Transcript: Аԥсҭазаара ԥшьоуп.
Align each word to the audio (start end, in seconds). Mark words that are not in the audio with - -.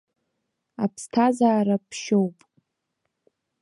Аԥсҭазаара 0.83 1.77
ԥшьоуп. 1.89 2.37